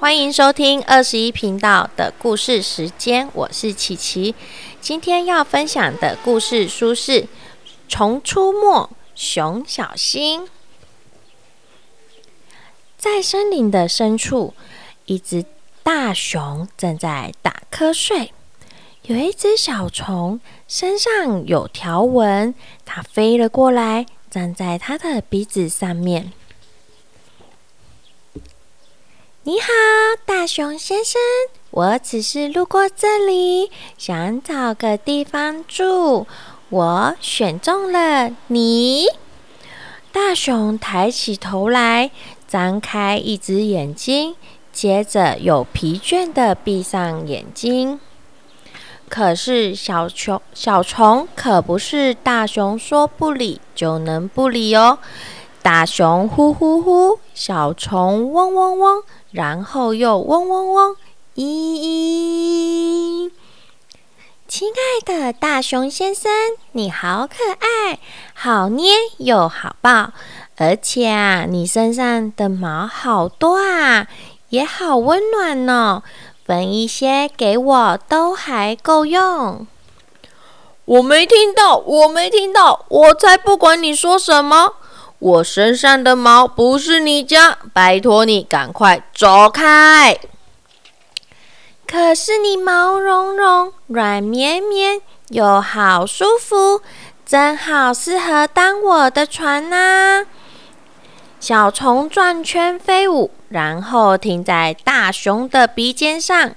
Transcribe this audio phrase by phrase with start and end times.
[0.00, 4.34] 欢迎收听二十一频道的故事时间，我是琪琪。
[4.80, 7.20] 今天要分享的故事书是
[7.86, 10.40] 《虫出没，熊小心》。
[12.96, 14.54] 在森林的深处，
[15.04, 15.44] 一只
[15.82, 18.32] 大熊正在打瞌睡。
[19.02, 22.54] 有一只小虫身上有条纹，
[22.86, 26.32] 它飞了过来，站在它的鼻子上面。
[29.44, 29.68] 你好，
[30.40, 31.20] 大熊先生，
[31.70, 36.26] 我只是路过这里，想找个地方住。
[36.70, 39.04] 我选中了你。
[40.10, 42.10] 大熊抬起头来，
[42.48, 44.34] 张开一只眼睛，
[44.72, 48.00] 接着又疲倦的闭上眼睛。
[49.10, 55.00] 可是小熊小虫可不是大熊说不理就能不理哦。
[55.72, 59.04] 大熊呼呼呼，小虫嗡嗡嗡。
[59.30, 60.96] 然后又嗡嗡嗡，
[61.36, 63.30] 咦咦！
[64.48, 66.28] 亲爱的大熊先生，
[66.72, 68.00] 你好可爱，
[68.34, 70.10] 好捏又好抱，
[70.56, 74.08] 而且啊，你身上的毛好多啊，
[74.48, 76.02] 也好温暖呢。
[76.44, 79.68] 分一些给我都还够用。
[80.84, 84.74] 我没听到，我没听到，我才不管你说什么。
[85.20, 90.18] 我身上的毛不是你家，拜托你赶快走开！
[91.86, 96.80] 可是你毛茸茸、软绵绵又好舒服，
[97.26, 100.24] 正好适合当我的船呐！
[101.38, 106.54] 小虫转圈飞舞，然后停在大熊的鼻尖上。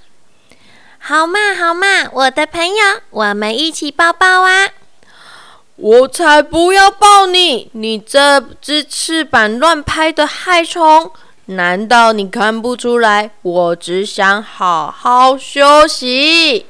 [1.00, 4.70] 好嘛好嘛，我的朋友，我们一起抱抱啊！
[5.84, 7.70] 我才不要抱你！
[7.74, 11.12] 你这只翅膀乱拍的害虫，
[11.48, 13.32] 难道你看不出来？
[13.42, 16.66] 我只想好好休息。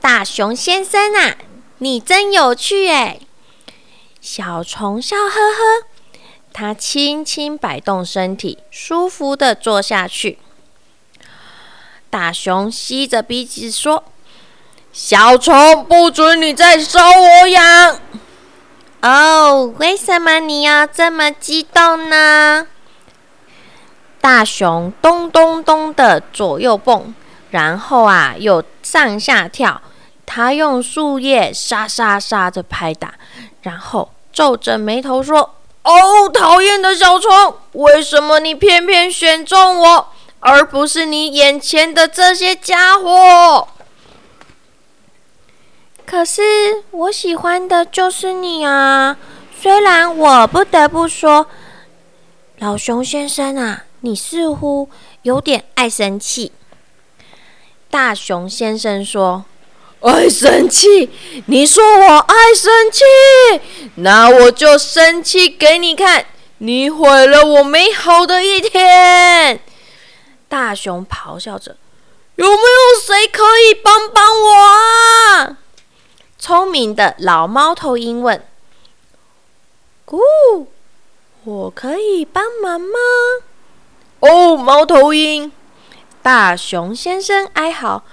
[0.00, 1.36] 大熊先生啊，
[1.78, 3.18] 你真有趣哎！
[4.20, 5.88] 小虫笑呵呵，
[6.52, 10.38] 它轻轻摆动身体，舒服的坐下去。
[12.08, 14.04] 大熊吸着鼻子说。
[14.92, 18.00] 小虫，不准你再搔我痒！
[19.02, 22.66] 哦，为什么你要这么激动呢？
[24.20, 27.14] 大熊咚咚咚的左右蹦，
[27.50, 29.80] 然后啊又上下跳。
[30.26, 33.14] 他用树叶沙沙沙的拍打，
[33.62, 40.08] 然后皱着眉头说：“哦，讨厌的小虫，为什么你偏偏选中我，
[40.40, 43.68] 而不是你眼前的这些家伙？”
[46.08, 46.40] 可是
[46.90, 49.18] 我喜欢的就是你啊！
[49.60, 51.46] 虽然我不得不说，
[52.60, 54.88] 老熊先生啊，你似乎
[55.20, 56.52] 有点爱生气。
[57.90, 59.44] 大熊先生说
[60.00, 61.10] ：“爱生气？
[61.44, 63.04] 你说我爱生气？
[63.96, 66.24] 那我就生气给你看！
[66.56, 69.60] 你毁了我美好的一天！”
[70.48, 71.76] 大熊咆哮着
[72.36, 75.58] ：“有没有谁可以帮帮我啊？”
[76.38, 78.42] 聪明的老猫头鹰问
[80.06, 80.66] ：“咕，
[81.44, 82.96] 我可以帮忙吗？”
[84.20, 85.50] 哦，猫头鹰，
[86.22, 88.04] 大熊先生哀嚎：“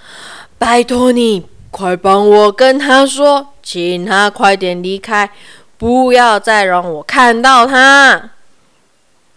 [0.58, 5.30] 拜托你，快帮我跟他说，请他快点离开，
[5.78, 8.30] 不要再让我看到他。”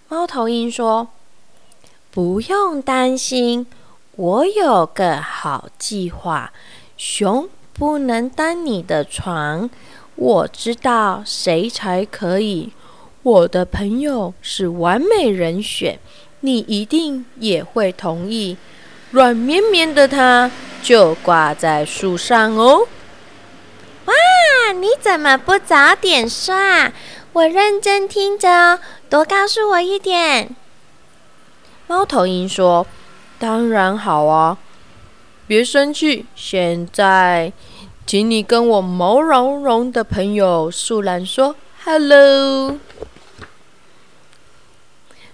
[0.09, 1.09] 猫头鹰说
[2.09, 3.67] ：“不用担心，
[4.15, 6.51] 我有个好计划，
[6.97, 7.47] 熊。”
[7.79, 9.69] 不能当你的床，
[10.15, 12.73] 我知道谁才可以。
[13.23, 15.97] 我的朋友是完美人选，
[16.41, 18.57] 你一定也会同意。
[19.11, 20.51] 软绵绵的它
[20.83, 22.85] 就挂在树上哦。
[24.03, 24.13] 哇，
[24.73, 26.91] 你怎么不早点说啊？
[27.31, 28.79] 我认真听着哦，
[29.09, 30.53] 多告诉我一点。
[31.87, 32.85] 猫头鹰说
[33.39, 34.57] ：“当然好啊。”
[35.47, 37.51] 别生气，现在，
[38.09, 42.79] 请你跟我毛茸茸的朋友树懒说 “hello”。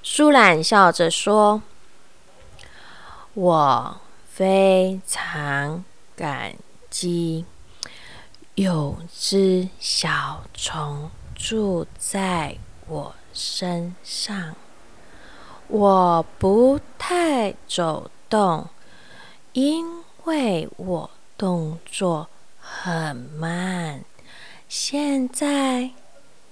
[0.03, 1.61] 树懒笑着说
[3.33, 5.85] ：“我非常
[6.17, 6.55] 感
[6.89, 7.45] 激，
[8.55, 12.57] 有只小虫住在
[12.89, 14.53] 我身上。
[15.69, 18.67] 我不太走动，
[19.53, 22.27] 因。”为我动作
[22.67, 24.03] 很慢，
[24.67, 25.91] 现在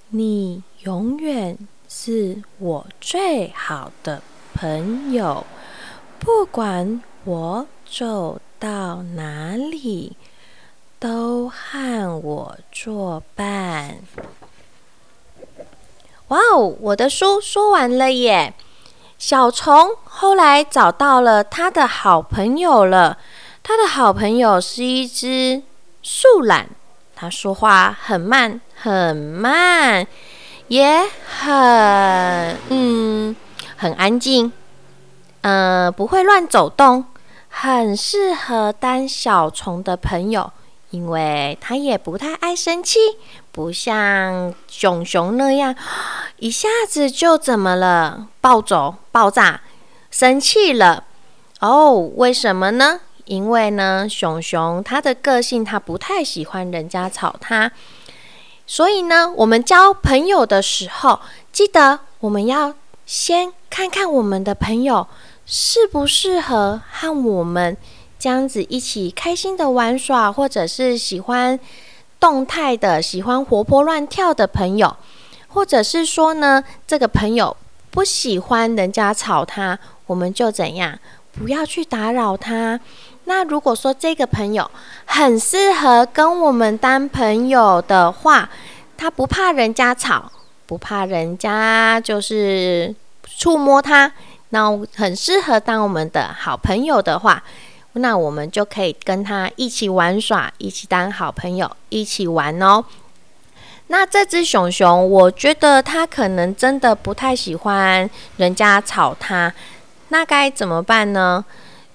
[0.10, 1.57] 你永远
[1.89, 4.21] 是我最好的
[4.54, 5.45] 朋友。
[6.19, 10.15] 不管我走到哪里，
[11.00, 13.98] 都和我作伴。
[16.30, 18.54] 哇哦，我的书说完了耶！
[19.18, 23.18] 小虫后来找到了他的好朋友了。
[23.62, 25.63] 他的好朋友是一只
[26.03, 26.67] 树懒，
[27.15, 30.05] 它说话很慢，很慢，
[30.67, 31.53] 也很
[32.67, 33.33] 嗯，
[33.77, 34.51] 很安静，
[35.41, 37.05] 呃，不会乱走动，
[37.47, 40.51] 很适合当小虫的朋友，
[40.89, 43.00] 因为它也不太爱生气，
[43.53, 45.73] 不像熊熊那样
[46.38, 49.61] 一下子就怎么了，暴走、爆炸、
[50.11, 51.05] 生气了。
[51.61, 53.00] 哦，为什么呢？
[53.25, 57.71] 因为呢，熊熊他的个性，他不太喜欢人家吵他，
[58.67, 61.19] 所以呢，我们交朋友的时候，
[61.51, 62.73] 记得我们要
[63.05, 65.07] 先看看我们的朋友
[65.45, 67.75] 适不适合和我们
[68.17, 71.59] 这样子一起开心的玩耍，或者是喜欢
[72.19, 74.95] 动态的、喜欢活泼乱跳的朋友，
[75.47, 77.55] 或者是说呢，这个朋友
[77.91, 80.97] 不喜欢人家吵他，我们就怎样，
[81.33, 82.79] 不要去打扰他。
[83.25, 84.69] 那如果说这个朋友
[85.05, 88.49] 很适合跟我们当朋友的话，
[88.97, 90.31] 他不怕人家吵，
[90.65, 92.93] 不怕人家就是
[93.25, 94.11] 触摸他，
[94.49, 97.41] 那很适合当我们的好朋友的话，
[97.93, 102.83] 那我们就可以跟他一起玩耍，一起当好朋友，一起玩哦。
[103.87, 109.53] 那这只熊熊，我觉得它可能真的不太喜欢人家吵它，
[110.09, 111.43] 那该怎么办呢？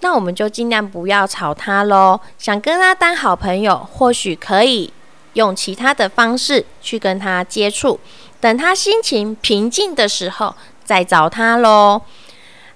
[0.01, 2.21] 那我们就尽量不要吵他喽。
[2.39, 4.93] 想跟他当好朋友，或许可以
[5.33, 7.99] 用其他的方式去跟他接触。
[8.41, 10.55] 等他心情平静的时候，
[10.85, 12.03] 再找他喽。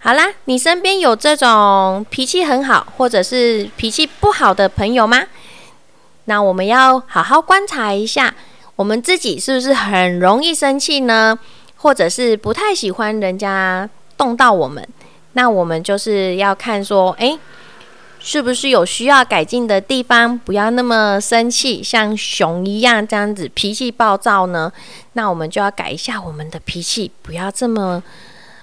[0.01, 5.23] 好啦，你身边有这种脾气很好，或者是脾气不好的朋友吗？
[6.25, 8.35] 那我们要好好观察一下，
[8.75, 11.39] 我们自己是不是很容易生气呢？
[11.77, 14.85] 或者是不太喜欢人家动到我们？
[15.35, 17.39] 那我们就是要看说，哎，
[18.19, 20.39] 是不是有需要改进的地方？
[20.39, 24.73] 不要那么生气，像熊一样这样子脾气暴躁呢？
[25.15, 28.03] 那我们就要改一下我们的脾气，不要这么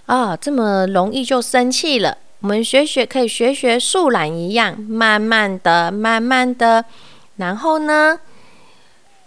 [0.05, 2.17] 啊，这么容易就生气了。
[2.41, 6.85] 我们学学，可以学学树懒一样，慢慢的、慢慢的，
[7.35, 8.17] 然后呢，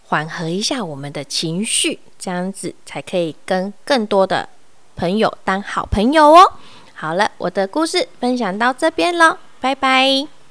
[0.06, 4.49] 缓和一下我们的情绪，这样子才可以跟更多的
[4.97, 6.53] 朋友当好朋友哦。
[7.03, 10.42] 好了，我的故事分享到这边喽，拜拜。